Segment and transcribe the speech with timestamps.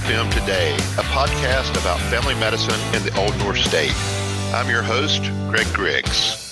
[0.00, 3.94] NCFM Today, a podcast about family medicine in the Old North State.
[4.52, 6.50] I'm your host, Greg Griggs.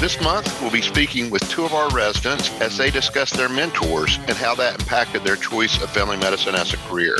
[0.00, 4.18] This month, we'll be speaking with two of our residents as they discuss their mentors
[4.28, 7.16] and how that impacted their choice of family medicine as a career.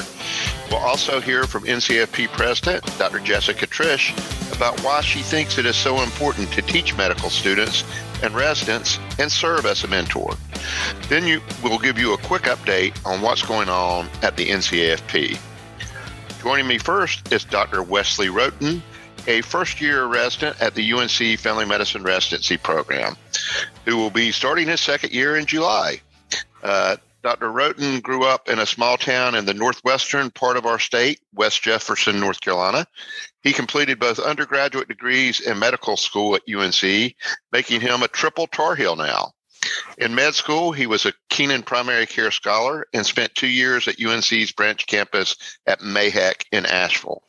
[0.71, 3.19] We'll also hear from NCFP President, Dr.
[3.19, 4.17] Jessica Triche,
[4.57, 7.85] about why she thinks it is so important to teach medical students
[8.23, 10.35] and residents and serve as a mentor.
[11.09, 15.39] Then you, we'll give you a quick update on what's going on at the NCAFP.
[16.43, 17.83] Joining me first is Dr.
[17.83, 18.81] Wesley Roten,
[19.27, 23.17] a first year resident at the UNC Family Medicine Residency Program,
[23.85, 26.01] who will be starting his second year in July.
[26.63, 27.49] Uh, Dr.
[27.49, 31.61] Roten grew up in a small town in the northwestern part of our state, West
[31.63, 32.87] Jefferson, North Carolina.
[33.43, 37.15] He completed both undergraduate degrees and medical school at UNC,
[37.51, 39.33] making him a triple Tar Heel now.
[39.99, 44.01] In med school, he was a Kenan primary care scholar and spent two years at
[44.01, 47.23] UNC's branch campus at MAHEC in Asheville.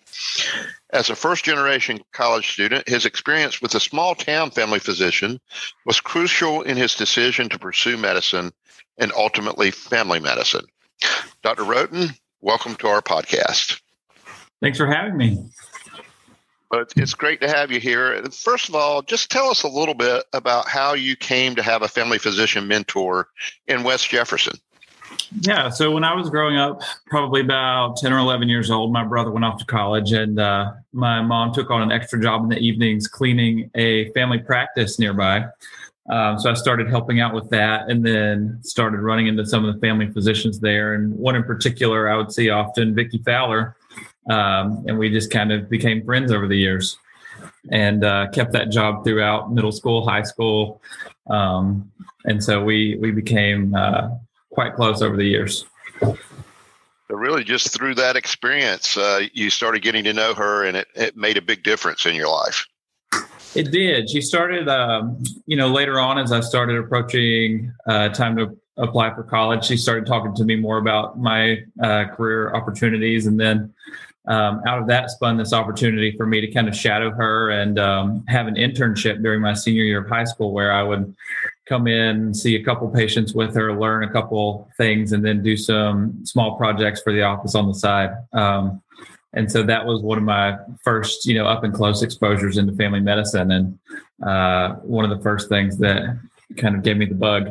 [0.92, 5.40] As a first generation college student, his experience with a small town family physician
[5.86, 8.52] was crucial in his decision to pursue medicine
[8.98, 10.66] and ultimately family medicine.
[11.44, 11.64] Dr.
[11.64, 13.80] Roten, welcome to our podcast.
[14.62, 15.38] Thanks for having me.
[16.70, 18.22] But it's great to have you here.
[18.32, 21.82] First of all, just tell us a little bit about how you came to have
[21.82, 23.30] a family physician mentor
[23.68, 24.60] in West Jefferson.
[25.42, 25.70] Yeah.
[25.70, 29.32] So when I was growing up, probably about 10 or 11 years old, my brother
[29.32, 32.58] went off to college and uh, my mom took on an extra job in the
[32.58, 35.46] evenings cleaning a family practice nearby.
[36.10, 39.74] Um, so I started helping out with that and then started running into some of
[39.74, 40.94] the family physicians there.
[40.94, 43.76] And one in particular, I would see often, Vicki Fowler.
[44.30, 46.98] Um, and we just kind of became friends over the years
[47.72, 50.82] and uh, kept that job throughout middle school, high school.
[51.30, 51.92] Um,
[52.26, 54.10] and so we, we became uh,
[54.52, 55.66] quite close over the years.
[56.02, 60.88] So really, just through that experience, uh, you started getting to know her, and it,
[60.94, 62.66] it made a big difference in your life.
[63.56, 64.10] It did.
[64.10, 69.16] She started, um, you know, later on as I started approaching uh, time to apply
[69.16, 69.66] for college.
[69.66, 73.74] She started talking to me more about my uh, career opportunities, and then
[74.28, 77.80] um, out of that spun this opportunity for me to kind of shadow her and
[77.80, 81.16] um, have an internship during my senior year of high school, where I would
[81.66, 85.56] come in, see a couple patients with her, learn a couple things, and then do
[85.56, 88.12] some small projects for the office on the side.
[88.34, 88.82] Um,
[89.34, 92.74] and so that was one of my first, you know, up and close exposures into
[92.74, 93.80] family medicine, and
[94.26, 96.20] uh, one of the first things that
[96.58, 97.50] kind of gave me the bug.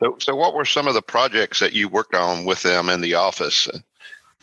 [0.00, 3.00] So, so what were some of the projects that you worked on with them in
[3.00, 3.68] the office?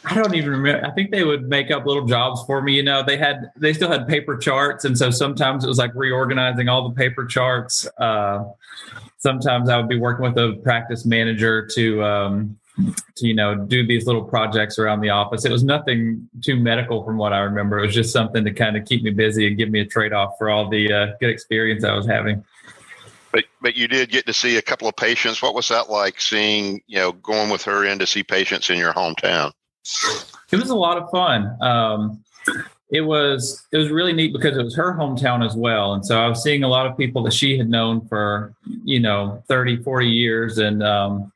[0.05, 0.85] I don't even remember.
[0.85, 2.73] I think they would make up little jobs for me.
[2.73, 5.91] You know, they had they still had paper charts, and so sometimes it was like
[5.95, 7.87] reorganizing all the paper charts.
[7.97, 8.43] Uh,
[9.17, 12.59] sometimes I would be working with a practice manager to um,
[13.15, 15.45] to you know do these little projects around the office.
[15.45, 17.79] It was nothing too medical from what I remember.
[17.79, 20.11] It was just something to kind of keep me busy and give me a trade
[20.11, 22.43] off for all the uh, good experience I was having.
[23.31, 25.41] But but you did get to see a couple of patients.
[25.41, 26.19] What was that like?
[26.19, 29.53] Seeing you know going with her in to see patients in your hometown.
[30.51, 31.57] It was a lot of fun.
[31.61, 32.23] Um,
[32.89, 35.93] it was it was really neat because it was her hometown as well.
[35.93, 38.99] And so i was seeing a lot of people that she had known for you
[38.99, 40.59] know 30 40 years.
[40.59, 41.31] And um,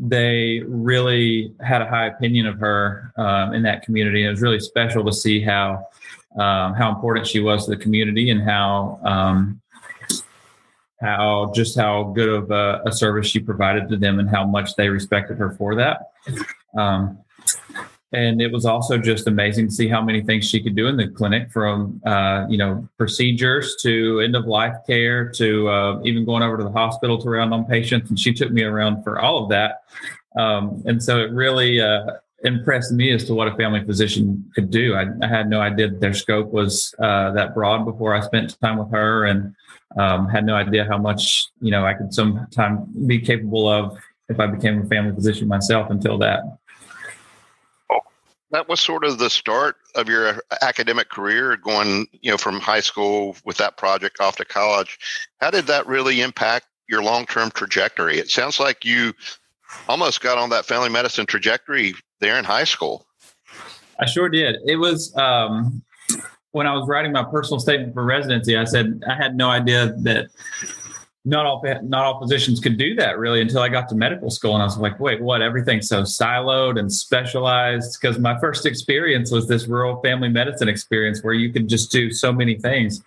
[0.00, 4.22] they really had a high opinion of her um, in that community.
[4.22, 5.86] And it was really special to see how
[6.36, 9.60] um, how important she was to the community and how um,
[11.00, 14.76] how just how good of a, a, service she provided to them and how much
[14.76, 16.10] they respected her for that.
[16.76, 17.18] Um,
[18.12, 20.96] and it was also just amazing to see how many things she could do in
[20.96, 26.24] the clinic from uh, you know procedures to end of life care to uh, even
[26.24, 28.10] going over to the hospital to round on patients.
[28.10, 29.82] And she took me around for all of that.
[30.36, 32.06] Um, and so it really uh,
[32.42, 34.94] impressed me as to what a family physician could do.
[34.94, 38.78] I, I had no idea their scope was uh, that broad before i spent time
[38.78, 39.26] with her.
[39.26, 39.54] And
[39.98, 43.98] um, had no idea how much you know i could sometime be capable of
[44.28, 46.42] if i became a family physician myself until that
[48.50, 52.80] that was sort of the start of your academic career going you know from high
[52.80, 54.98] school with that project off to college.
[55.40, 58.18] How did that really impact your long-term trajectory?
[58.18, 59.12] It sounds like you
[59.88, 63.06] almost got on that family medicine trajectory there in high school.
[64.00, 64.56] I sure did.
[64.66, 65.82] It was um,
[66.52, 69.94] when i was writing my personal statement for residency i said i had no idea
[69.98, 70.28] that
[71.24, 74.54] not all not all physicians could do that really until I got to medical school,
[74.54, 75.42] and I was like, wait, what?
[75.42, 77.98] Everything's so siloed and specialized.
[78.00, 82.10] Because my first experience was this rural family medicine experience where you could just do
[82.10, 83.02] so many things.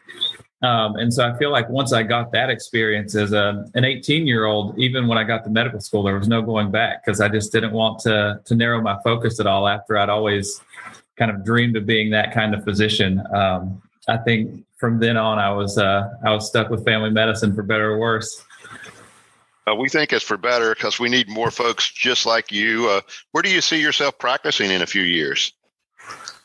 [0.61, 4.25] Um, and so I feel like once I got that experience as a, an 18
[4.25, 7.19] year old, even when I got to medical school, there was no going back because
[7.19, 9.67] I just didn't want to to narrow my focus at all.
[9.67, 10.61] After I'd always
[11.17, 13.23] kind of dreamed of being that kind of physician.
[13.33, 17.55] Um, I think from then on, I was uh, I was stuck with family medicine
[17.55, 18.43] for better or worse.
[19.65, 22.89] Uh, we think it's for better because we need more folks just like you.
[22.89, 23.01] Uh,
[23.31, 25.53] where do you see yourself practicing in a few years?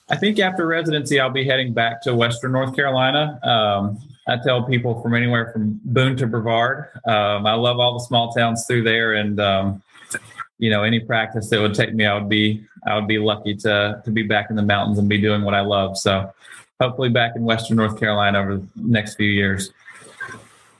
[0.08, 3.38] I think after residency, I'll be heading back to Western North Carolina.
[3.42, 6.88] Um, I tell people from anywhere from Boone to Brevard.
[7.06, 9.82] Um, I love all the small towns through there, and um,
[10.58, 13.54] you know, any practice that would take me, I would be I would be lucky
[13.56, 15.96] to to be back in the mountains and be doing what I love.
[15.96, 16.32] So,
[16.80, 19.72] hopefully, back in Western North Carolina over the next few years.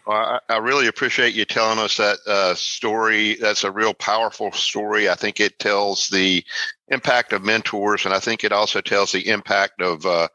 [0.07, 3.35] Well, I, I really appreciate you telling us that uh, story.
[3.35, 5.09] That's a real powerful story.
[5.09, 6.43] I think it tells the
[6.89, 10.29] impact of mentors, and I think it also tells the impact of uh,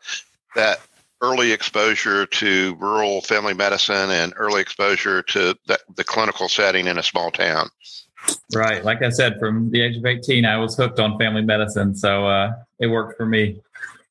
[0.55, 0.79] that
[1.23, 6.97] early exposure to rural family medicine and early exposure to the, the clinical setting in
[6.97, 7.69] a small town.
[8.53, 8.83] Right.
[8.83, 11.95] Like I said, from the age of 18, I was hooked on family medicine.
[11.95, 13.61] So uh, it worked for me.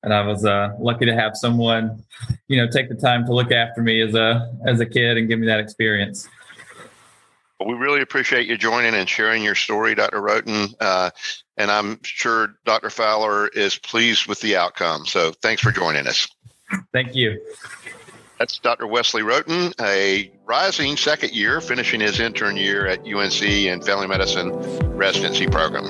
[0.02, 2.02] And I was uh, lucky to have someone,
[2.48, 5.28] you know, take the time to look after me as a as a kid and
[5.28, 6.28] give me that experience.
[7.60, 10.20] Well, we really appreciate you joining and sharing your story, Dr.
[10.20, 10.74] Roten.
[10.80, 11.10] Uh,
[11.56, 12.90] and I'm sure Dr.
[12.90, 15.06] Fowler is pleased with the outcome.
[15.06, 16.26] So thanks for joining us.
[16.92, 17.40] Thank you.
[18.38, 18.88] That's Dr.
[18.88, 24.50] Wesley Roten, a rising second year, finishing his intern year at UNC in Family Medicine
[24.96, 25.84] residency program.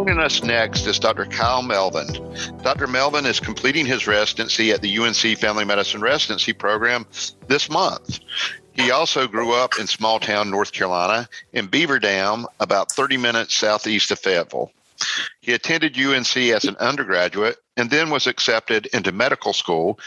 [0.00, 1.26] Joining us next is Dr.
[1.26, 2.06] Kyle Melvin.
[2.62, 2.86] Dr.
[2.86, 7.04] Melvin is completing his residency at the UNC Family Medicine Residency Program
[7.48, 8.18] this month.
[8.72, 13.54] He also grew up in small town North Carolina in Beaver Dam, about 30 minutes
[13.54, 14.72] southeast of Fayetteville.
[15.42, 19.98] He attended UNC as an undergraduate and then was accepted into medical school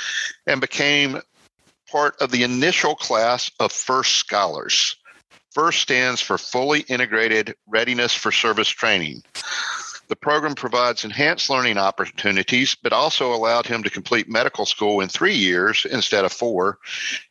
[0.47, 1.21] and became
[1.91, 4.95] part of the initial class of FIRST scholars.
[5.53, 9.21] FIRST stands for Fully Integrated Readiness for Service Training.
[10.07, 15.09] The program provides enhanced learning opportunities, but also allowed him to complete medical school in
[15.09, 16.79] three years instead of four.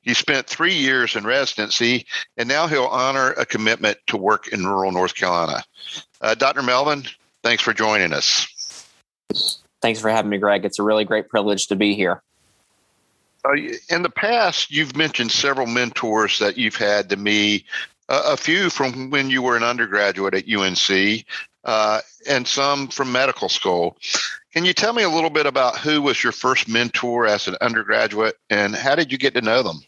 [0.01, 4.67] He spent three years in residency, and now he'll honor a commitment to work in
[4.67, 5.63] rural North Carolina.
[6.21, 6.63] Uh, Dr.
[6.63, 7.05] Melvin,
[7.43, 8.47] thanks for joining us.
[9.81, 10.65] Thanks for having me, Greg.
[10.65, 12.23] It's a really great privilege to be here.
[13.45, 13.55] Uh,
[13.91, 17.65] in the past, you've mentioned several mentors that you've had to me,
[18.09, 21.25] uh, a few from when you were an undergraduate at UNC,
[21.65, 23.97] uh, and some from medical school.
[24.53, 27.57] Can you tell me a little bit about who was your first mentor as an
[27.61, 29.81] undergraduate and how did you get to know them?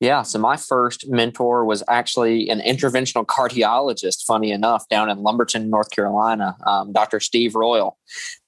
[0.00, 5.68] Yeah, so my first mentor was actually an interventional cardiologist, funny enough, down in Lumberton,
[5.68, 7.20] North Carolina, um, Dr.
[7.20, 7.98] Steve Royal.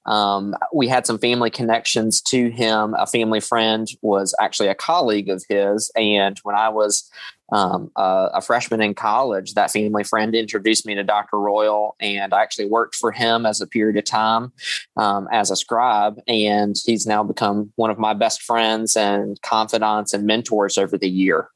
[0.07, 2.95] Um, we had some family connections to him.
[2.97, 5.91] A family friend was actually a colleague of his.
[5.95, 7.07] And when I was
[7.51, 11.39] um, a, a, freshman in college, that family friend introduced me to Dr.
[11.39, 14.51] Royal, and I actually worked for him as a period of time
[14.97, 16.19] um, as a scribe.
[16.27, 21.09] And he's now become one of my best friends and confidants and mentors over the
[21.09, 21.49] year.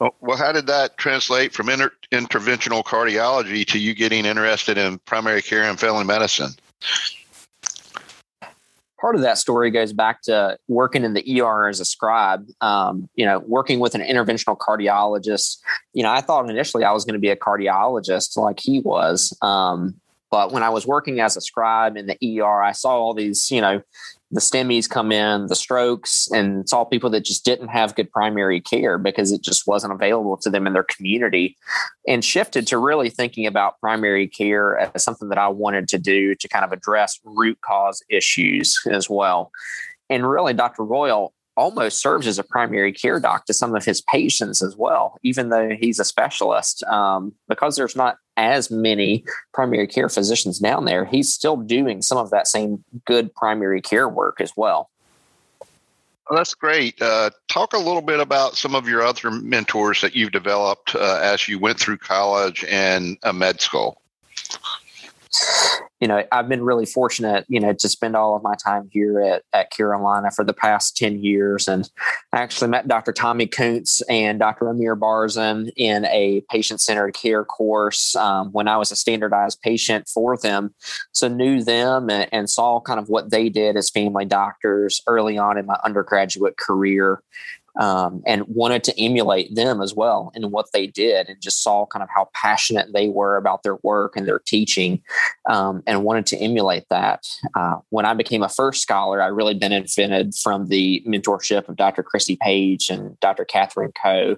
[0.00, 5.42] Well, how did that translate from inter- interventional cardiology to you getting interested in primary
[5.42, 6.52] care and family medicine?
[9.00, 12.46] Part of that story goes back to working in the ER as a scribe.
[12.60, 15.58] Um, you know, working with an interventional cardiologist.
[15.92, 19.36] You know, I thought initially I was going to be a cardiologist like he was.
[19.42, 19.94] Um,
[20.30, 23.50] but when I was working as a scribe in the ER, I saw all these,
[23.50, 23.82] you know,
[24.30, 28.10] the STEMIs come in, the strokes, and it's all people that just didn't have good
[28.10, 31.56] primary care because it just wasn't available to them in their community,
[32.06, 36.34] and shifted to really thinking about primary care as something that I wanted to do
[36.34, 39.50] to kind of address root cause issues as well.
[40.10, 40.84] And really, Dr.
[40.84, 45.18] Royal almost serves as a primary care doc to some of his patients as well,
[45.24, 46.84] even though he's a specialist.
[46.84, 52.16] Um, because there's not as many primary care physicians down there, he's still doing some
[52.16, 54.88] of that same good primary care work as well.
[55.60, 57.02] well that's great.
[57.02, 61.18] Uh, talk a little bit about some of your other mentors that you've developed uh,
[61.20, 64.00] as you went through college and a med school
[66.00, 69.20] you know, I've been really fortunate, you know, to spend all of my time here
[69.20, 71.66] at, at Carolina for the past 10 years.
[71.66, 71.90] And
[72.32, 73.12] I actually met Dr.
[73.12, 74.68] Tommy Koonce and Dr.
[74.68, 80.08] Amir Barzin in a patient centered care course um, when I was a standardized patient
[80.08, 80.72] for them.
[81.12, 85.36] So knew them and, and saw kind of what they did as family doctors early
[85.36, 87.22] on in my undergraduate career.
[87.78, 91.86] Um, and wanted to emulate them as well in what they did and just saw
[91.86, 95.00] kind of how passionate they were about their work and their teaching
[95.48, 97.24] um, and wanted to emulate that.
[97.54, 102.02] Uh, when I became a first scholar, I really benefited from the mentorship of Dr.
[102.02, 103.44] Christy Page and Dr.
[103.44, 104.36] Catherine Coe.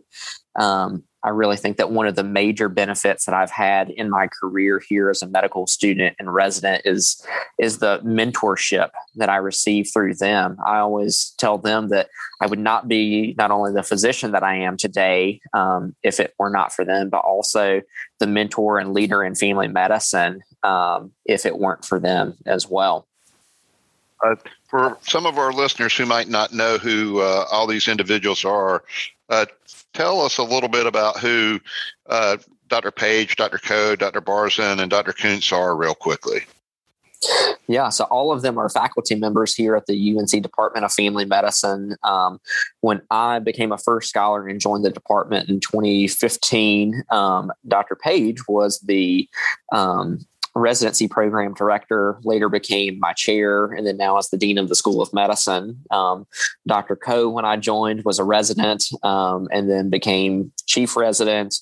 [0.57, 4.27] Um, I really think that one of the major benefits that I've had in my
[4.27, 7.25] career here as a medical student and resident is
[7.59, 10.57] is the mentorship that I receive through them.
[10.65, 12.09] I always tell them that
[12.41, 16.35] I would not be not only the physician that I am today um, if it
[16.39, 17.83] were not for them, but also
[18.19, 23.07] the mentor and leader in family medicine um, if it weren't for them as well.
[24.25, 24.35] Uh,
[24.69, 28.85] for some of our listeners who might not know who uh, all these individuals are,
[29.31, 29.47] uh,
[29.95, 31.61] tell us a little bit about who
[32.09, 32.37] uh,
[32.69, 32.91] Dr.
[32.91, 33.59] Page, Dr.
[33.59, 34.21] Coe, Dr.
[34.21, 35.13] Barzin, and Dr.
[35.13, 36.41] Koonce are, real quickly.
[37.69, 41.27] Yeah, so all of them are faculty members here at the UNC Department of Family
[41.27, 41.97] Medicine.
[42.03, 42.41] Um,
[42.81, 47.95] when I became a first scholar and joined the department in 2015, um, Dr.
[47.95, 49.29] Page was the
[49.71, 54.69] um, residency program director, later became my chair, and then now as the dean of
[54.69, 55.81] the School of Medicine.
[55.91, 56.27] Um,
[56.67, 56.97] Dr.
[56.97, 61.57] Coe, when I joined, was a resident um, and then became chief resident,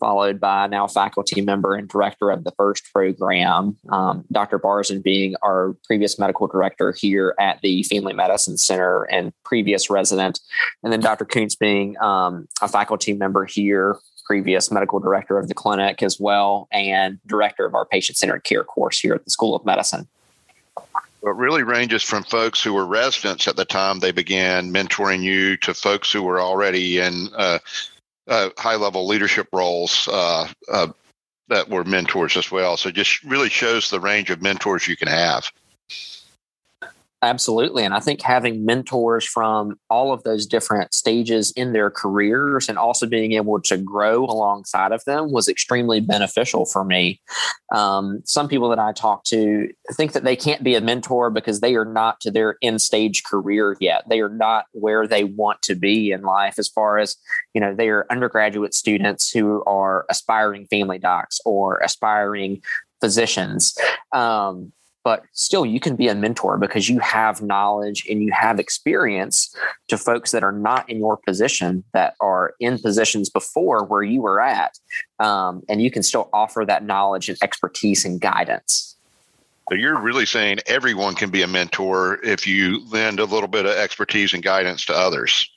[0.00, 3.76] followed by now faculty member and director of the first program.
[3.90, 4.58] Um, Dr.
[4.58, 10.40] Barzin being our previous medical director here at the Family Medicine Center and previous resident,
[10.82, 11.24] and then Dr.
[11.24, 13.98] Koonce being um, a faculty member here
[14.32, 18.64] previous medical director of the clinic as well, and director of our patient centered care
[18.64, 20.08] course here at the School of Medicine.
[20.78, 25.58] It really ranges from folks who were residents at the time they began mentoring you
[25.58, 27.58] to folks who were already in uh,
[28.26, 30.86] uh, high level leadership roles uh, uh
[31.48, 32.78] that were mentors as well.
[32.78, 35.44] So just really shows the range of mentors you can have.
[37.24, 37.84] Absolutely.
[37.84, 42.76] And I think having mentors from all of those different stages in their careers and
[42.76, 47.20] also being able to grow alongside of them was extremely beneficial for me.
[47.72, 51.60] Um, some people that I talk to think that they can't be a mentor because
[51.60, 54.02] they are not to their end stage career yet.
[54.08, 57.16] They are not where they want to be in life as far as,
[57.54, 62.62] you know, they are undergraduate students who are aspiring family docs or aspiring
[63.00, 63.78] physicians.
[64.10, 64.72] Um,
[65.04, 69.54] but still you can be a mentor because you have knowledge and you have experience
[69.88, 74.22] to folks that are not in your position that are in positions before where you
[74.22, 74.78] were at
[75.18, 78.96] um, and you can still offer that knowledge and expertise and guidance.
[79.68, 83.64] So you're really saying everyone can be a mentor if you lend a little bit
[83.64, 85.48] of expertise and guidance to others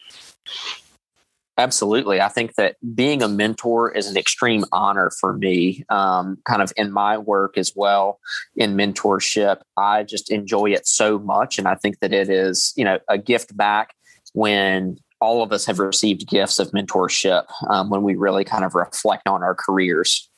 [1.58, 2.20] Absolutely.
[2.20, 6.74] I think that being a mentor is an extreme honor for me, um, kind of
[6.76, 8.20] in my work as well
[8.58, 9.62] in mentorship.
[9.78, 11.58] I just enjoy it so much.
[11.58, 13.96] And I think that it is, you know, a gift back
[14.34, 18.76] when all of us have received gifts of mentorship um, when we really kind of
[18.76, 20.30] reflect on our careers.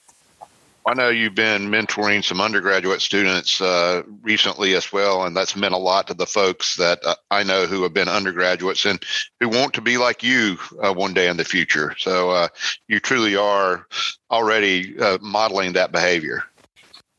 [0.87, 5.73] I know you've been mentoring some undergraduate students uh, recently as well, and that's meant
[5.73, 9.03] a lot to the folks that uh, I know who have been undergraduates and
[9.41, 11.93] who want to be like you uh, one day in the future.
[11.97, 12.47] So uh,
[12.87, 13.85] you truly are
[14.31, 16.43] already uh, modeling that behavior.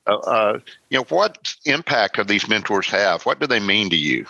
[0.07, 3.27] Uh, you know, what impact have these mentors have?
[3.27, 4.25] What do they mean to you?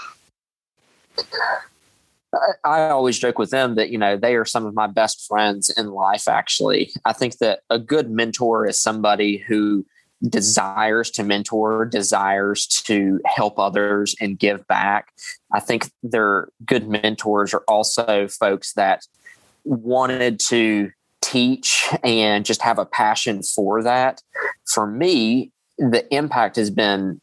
[2.64, 5.70] I always joke with them that, you know, they are some of my best friends
[5.70, 6.90] in life, actually.
[7.04, 9.86] I think that a good mentor is somebody who
[10.28, 15.12] desires to mentor, desires to help others and give back.
[15.52, 19.06] I think their good mentors are also folks that
[19.64, 24.22] wanted to teach and just have a passion for that.
[24.66, 27.20] For me, the impact has been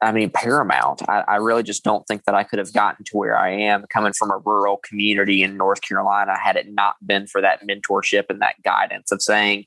[0.00, 1.02] I mean, paramount.
[1.08, 3.84] I, I, really just don't think that I could have gotten to where I am
[3.88, 8.24] coming from a rural community in North Carolina had it not been for that mentorship
[8.28, 9.64] and that guidance of saying,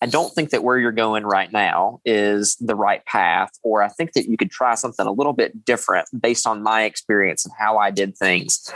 [0.00, 3.88] I don't think that where you're going right now is the right path, or I
[3.88, 7.54] think that you could try something a little bit different based on my experience and
[7.58, 8.72] how I did things.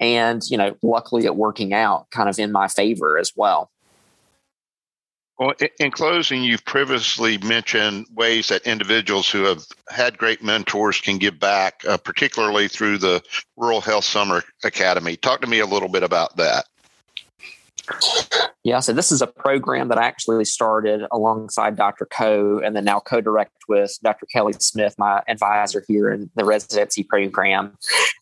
[0.00, 3.70] And, you know, luckily it working out kind of in my favor as well.
[5.38, 11.18] Well, in closing, you've previously mentioned ways that individuals who have had great mentors can
[11.18, 13.22] give back, uh, particularly through the
[13.56, 15.16] Rural Health Summer Academy.
[15.16, 16.66] Talk to me a little bit about that.
[18.64, 22.06] Yeah, so this is a program that I actually started alongside Dr.
[22.06, 24.26] Coe and then now co direct with Dr.
[24.26, 27.76] Kelly Smith, my advisor here in the residency program,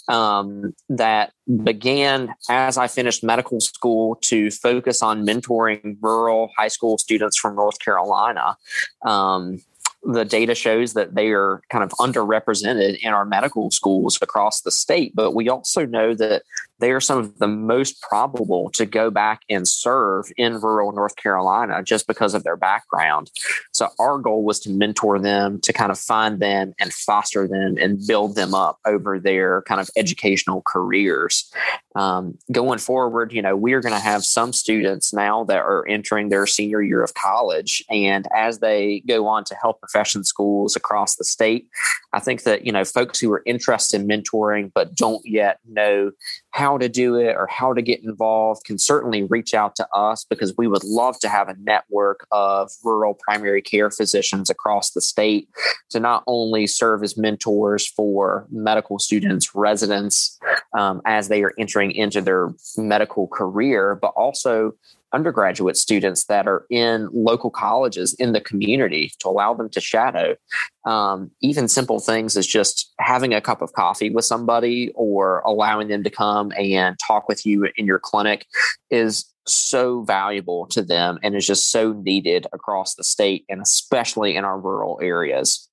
[0.09, 1.33] um, that
[1.63, 7.57] began as I finished medical school to focus on mentoring rural high school students from
[7.57, 8.57] North Carolina.
[9.05, 9.61] Um,
[10.03, 14.71] the data shows that they are kind of underrepresented in our medical schools across the
[14.71, 15.15] state.
[15.15, 16.45] But we also know that
[16.81, 21.17] they are some of the most probable to go back and serve in rural North
[21.17, 23.31] Carolina just because of their background.
[23.73, 27.77] So our goal was to mentor them, to kind of find them and foster them
[27.79, 31.53] and build them up over their kind of educational careers.
[31.97, 36.29] Um, going forward, you know, we're going to have some students now that are entering
[36.29, 37.85] their senior year of college.
[37.91, 41.69] And as they go on to health profession schools across the state,
[42.13, 46.13] I think that, you know, folks who are interested in mentoring but don't yet know
[46.53, 50.25] how to do it or how to get involved can certainly reach out to us
[50.25, 55.01] because we would love to have a network of rural primary care physicians across the
[55.01, 55.49] state
[55.91, 60.39] to not only serve as mentors for medical students, residents,
[60.77, 64.73] um, as they are entering into their medical career, but also
[65.13, 70.37] undergraduate students that are in local colleges in the community to allow them to shadow.
[70.85, 75.89] Um, even simple things as just having a cup of coffee with somebody or allowing
[75.89, 78.47] them to come and talk with you in your clinic
[78.91, 84.37] is so valuable to them and is just so needed across the state and especially
[84.37, 85.69] in our rural areas.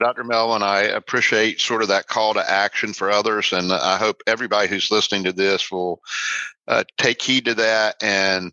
[0.00, 0.24] Dr.
[0.24, 4.68] Melvin, I appreciate sort of that call to action for others, and I hope everybody
[4.68, 6.02] who's listening to this will
[6.68, 8.52] uh, take heed to that and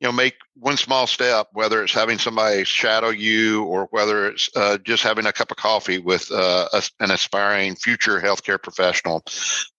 [0.00, 4.48] you know make one small step whether it's having somebody shadow you or whether it's
[4.56, 9.22] uh, just having a cup of coffee with uh, a, an aspiring future healthcare professional.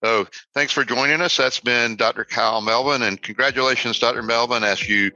[0.03, 1.37] So thanks for joining us.
[1.37, 5.11] That's been dr kyle melvin and congratulations dr melvin as you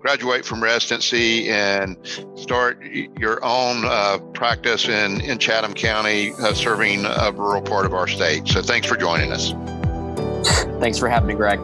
[0.00, 1.96] graduate from residency and
[2.36, 7.94] start your own uh, practice in, in chatham county uh, serving a rural part of
[7.94, 8.46] our state.
[8.48, 9.52] So thanks for joining us.
[10.80, 11.58] Thanks for having me greg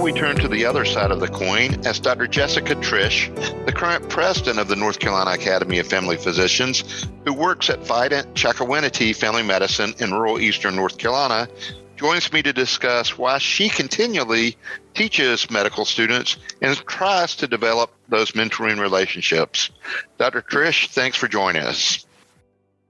[0.00, 2.26] we turn to the other side of the coin as Dr.
[2.26, 3.34] Jessica Triche,
[3.66, 8.32] the current president of the North Carolina Academy of Family Physicians, who works at Vidant
[8.32, 11.48] Chocowinity Family Medicine in rural eastern North Carolina,
[11.96, 14.56] joins me to discuss why she continually
[14.94, 19.70] teaches medical students and tries to develop those mentoring relationships.
[20.16, 20.40] Dr.
[20.40, 22.06] Triche, thanks for joining us.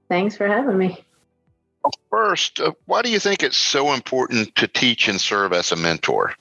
[0.07, 1.03] Thanks for having me.
[2.09, 5.75] First, uh, why do you think it's so important to teach and serve as a
[5.75, 6.35] mentor?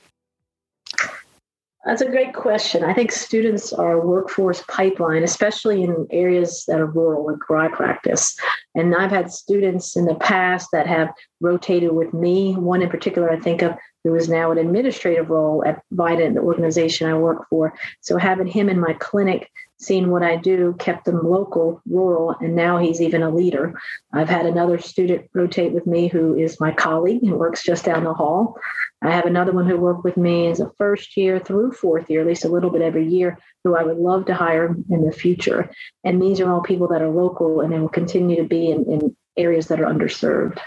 [1.86, 2.84] That's a great question.
[2.84, 7.58] I think students are a workforce pipeline, especially in areas that are rural, like where
[7.58, 8.36] I practice.
[8.74, 12.54] And I've had students in the past that have rotated with me.
[12.54, 16.40] One in particular, I think of, who is now an administrative role at Vidant, the
[16.40, 17.74] organization I work for.
[18.00, 22.54] So having him in my clinic seeing what I do kept them local, rural, and
[22.54, 23.80] now he's even a leader.
[24.12, 28.04] I've had another student rotate with me who is my colleague and works just down
[28.04, 28.58] the hall.
[29.02, 32.20] I have another one who worked with me as a first year through fourth year,
[32.20, 35.12] at least a little bit every year, who I would love to hire in the
[35.12, 35.70] future.
[36.04, 38.84] And these are all people that are local and they will continue to be in,
[38.84, 40.58] in areas that are underserved.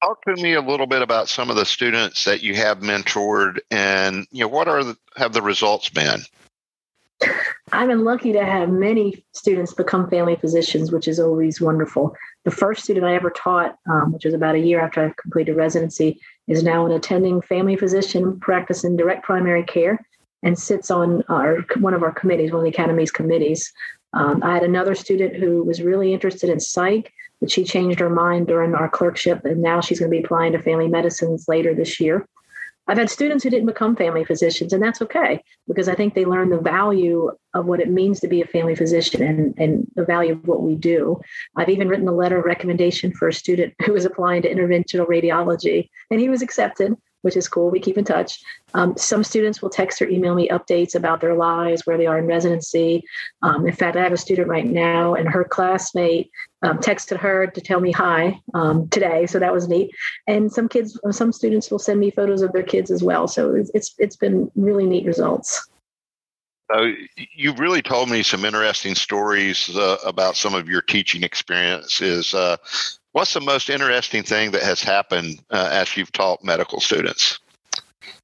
[0.00, 3.58] Talk to me a little bit about some of the students that you have mentored
[3.72, 6.20] and you know what are the, have the results been?
[7.72, 12.14] I've been lucky to have many students become family physicians, which is always wonderful.
[12.44, 15.56] The first student I ever taught, um, which was about a year after I completed
[15.56, 19.98] residency, is now an attending family physician practicing direct primary care
[20.42, 23.72] and sits on our one of our committees, one of the academy's committees.
[24.12, 28.08] Um, I had another student who was really interested in psych, but she changed her
[28.10, 31.74] mind during our clerkship, and now she's going to be applying to family medicines later
[31.74, 32.26] this year.
[32.88, 36.24] I've had students who didn't become family physicians, and that's okay because I think they
[36.24, 40.04] learn the value of what it means to be a family physician and, and the
[40.04, 41.20] value of what we do.
[41.56, 45.08] I've even written a letter of recommendation for a student who was applying to interventional
[45.08, 46.94] radiology, and he was accepted
[47.26, 47.70] which is cool.
[47.70, 48.40] We keep in touch.
[48.74, 52.18] Um, some students will text or email me updates about their lives, where they are
[52.20, 53.02] in residency.
[53.42, 56.30] Um, in fact, I have a student right now, and her classmate
[56.62, 59.90] um, texted her to tell me hi um, today, so that was neat.
[60.28, 63.26] And some kids, some students will send me photos of their kids as well.
[63.26, 65.68] So it's it's, it's been really neat results.
[66.72, 66.88] Uh,
[67.34, 72.34] you've really told me some interesting stories uh, about some of your teaching experiences.
[72.34, 72.56] Uh,
[73.16, 77.38] What's the most interesting thing that has happened uh, as you've taught medical students?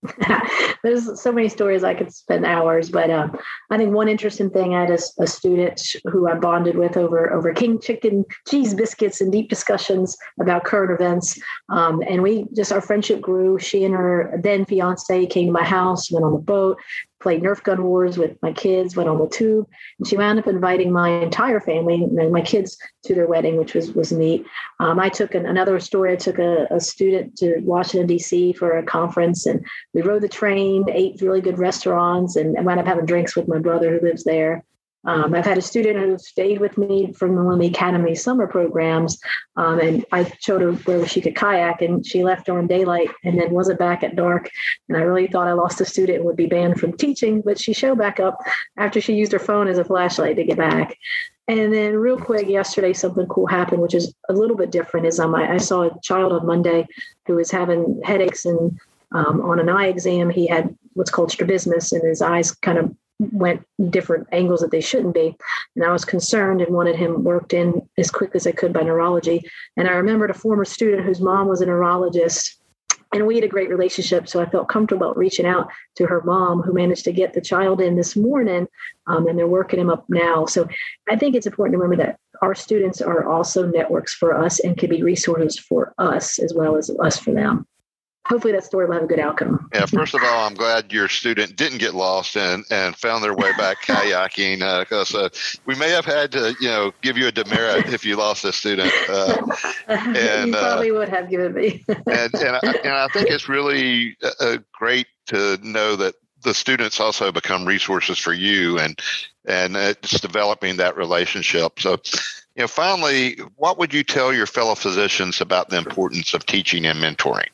[0.82, 3.38] There's so many stories I could spend hours, but um,
[3.70, 7.32] I think one interesting thing I had a, a, student who I bonded with over
[7.32, 12.70] over king chicken cheese biscuits and deep discussions about current events, um, and we just
[12.70, 13.58] our friendship grew.
[13.58, 16.78] She and her then fiance came to my house, went on the boat,
[17.22, 19.66] played Nerf gun wars with my kids, went on the tube,
[19.98, 23.92] and she wound up inviting my entire family, my kids, to their wedding, which was
[23.92, 24.44] was neat.
[24.80, 26.12] Um, I took an, another story.
[26.12, 28.52] I took a, a student to Washington D.C.
[28.54, 32.80] for a conference, and we rode the train, ate really good restaurants, and, and wound
[32.80, 34.64] up having drinks with my brother who lives there.
[35.04, 38.46] Um, I've had a student who stayed with me from one of the academy summer
[38.46, 39.18] programs,
[39.56, 43.38] um, and I showed her where she could kayak, and she left during daylight and
[43.38, 44.48] then wasn't back at dark.
[44.88, 47.60] And I really thought I lost a student and would be banned from teaching, but
[47.60, 48.38] she showed back up
[48.76, 50.96] after she used her phone as a flashlight to get back.
[51.48, 55.06] And then, real quick, yesterday something cool happened, which is a little bit different.
[55.06, 56.86] Is um, I, I saw a child on Monday
[57.26, 58.78] who was having headaches and
[59.14, 62.94] um, on an eye exam, he had what's called strabismus, and his eyes kind of
[63.32, 65.36] went different angles that they shouldn't be.
[65.76, 68.82] And I was concerned and wanted him worked in as quick as I could by
[68.82, 69.42] neurology.
[69.76, 72.58] And I remembered a former student whose mom was a neurologist.
[73.14, 74.26] And we had a great relationship.
[74.26, 77.80] So I felt comfortable reaching out to her mom, who managed to get the child
[77.80, 78.66] in this morning.
[79.06, 80.46] Um, and they're working him up now.
[80.46, 80.66] So
[81.10, 84.76] I think it's important to remember that our students are also networks for us and
[84.76, 87.66] can be resources for us as well as us for them
[88.26, 89.68] hopefully that story will have a good outcome.
[89.74, 93.34] Yeah, first of all, I'm glad your student didn't get lost and, and found their
[93.34, 95.28] way back kayaking because uh, uh,
[95.66, 98.52] we may have had to, you know, give you a demerit if you lost a
[98.52, 98.92] student.
[99.08, 99.36] Uh,
[99.88, 101.84] and you uh, probably would have given me.
[101.88, 107.00] and, and, I, and I think it's really uh, great to know that the students
[107.00, 109.00] also become resources for you and
[109.44, 111.80] and it's developing that relationship.
[111.80, 111.98] So,
[112.54, 116.86] you know, finally, what would you tell your fellow physicians about the importance of teaching
[116.86, 117.48] and mentoring?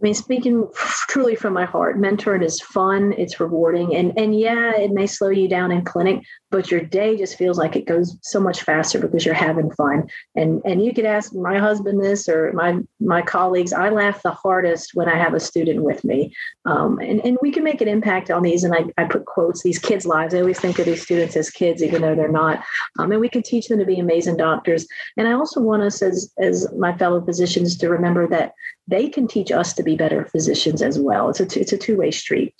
[0.00, 0.68] I mean, speaking
[1.08, 5.30] truly from my heart, mentoring is fun, it's rewarding, and and yeah, it may slow
[5.30, 8.98] you down in clinic, but your day just feels like it goes so much faster
[9.00, 10.08] because you're having fun.
[10.36, 13.72] And and you could ask my husband this or my my colleagues.
[13.72, 16.32] I laugh the hardest when I have a student with me,
[16.64, 18.62] um, and and we can make an impact on these.
[18.64, 20.34] And I, I put quotes these kids' lives.
[20.34, 22.62] I always think of these students as kids, even though they're not.
[22.98, 24.86] Um, and we can teach them to be amazing doctors.
[25.16, 28.52] And I also want us as as my fellow physicians to remember that
[28.88, 31.28] they can teach us to be better physicians as well.
[31.28, 32.54] It's a, t- it's a two way street.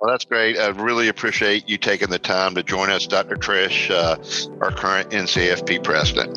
[0.00, 0.58] Well, that's great.
[0.58, 3.36] I really appreciate you taking the time to join us, Dr.
[3.36, 4.16] Triche, uh,
[4.62, 6.36] our current NCFP president.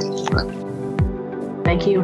[1.66, 2.02] Thank you.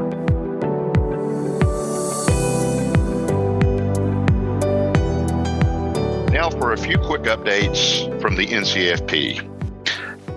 [6.33, 9.52] Now, for a few quick updates from the NCFP.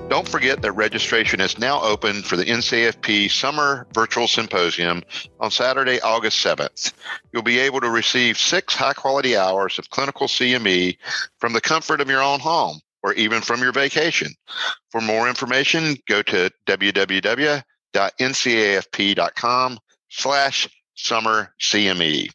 [0.09, 5.03] Don't forget that registration is now open for the NCFP Summer Virtual Symposium
[5.41, 6.93] on Saturday, August 7th.
[7.33, 10.97] You'll be able to receive six high quality hours of clinical CME
[11.41, 14.33] from the comfort of your own home or even from your vacation.
[14.91, 17.63] For more information, go to www.ncafp.com
[20.09, 22.31] slash summer CME.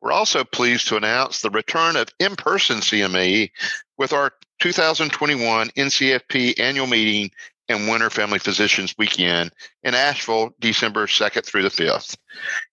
[0.00, 3.50] We're also pleased to announce the return of in-person CME
[3.98, 7.30] with our 2021 NCFP annual meeting
[7.68, 12.16] and Winter Family Physicians Weekend in Asheville, December 2nd through the 5th.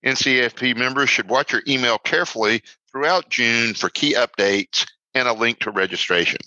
[0.06, 5.60] NCFP members should watch your email carefully throughout June for key updates and a link
[5.60, 6.39] to registration.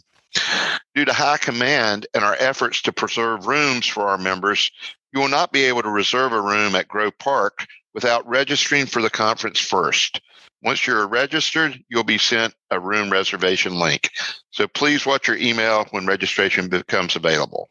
[0.95, 4.71] Due to high command and our efforts to preserve rooms for our members,
[5.13, 9.03] you will not be able to reserve a room at Grove Park without registering for
[9.03, 10.21] the conference first.
[10.63, 14.11] Once you're registered, you'll be sent a room reservation link.
[14.51, 17.69] So please watch your email when registration becomes available.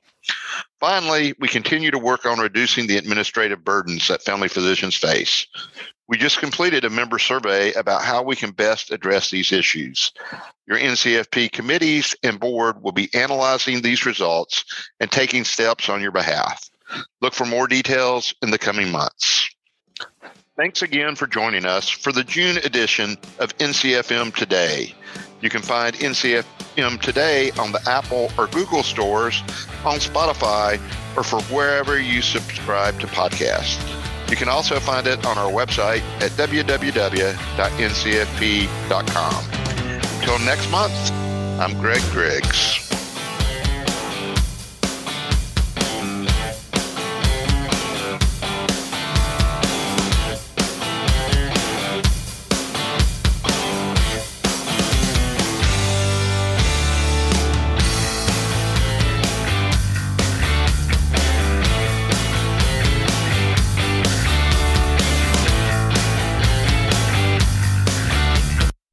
[0.79, 5.47] Finally, we continue to work on reducing the administrative burdens that family physicians face.
[6.07, 10.11] We just completed a member survey about how we can best address these issues.
[10.65, 14.63] Your NCFP committees and board will be analyzing these results
[15.01, 16.69] and taking steps on your behalf.
[17.21, 19.49] Look for more details in the coming months.
[20.57, 24.95] Thanks again for joining us for the June edition of NCFM Today.
[25.39, 29.43] You can find NCFM Today on the Apple or Google stores,
[29.85, 30.81] on Spotify,
[31.15, 33.79] or for wherever you subscribe to podcasts.
[34.31, 37.29] You can also find it on our website at www.ncafp.com.
[40.19, 41.11] Until next month,
[41.61, 42.86] I'm Greg Griggs.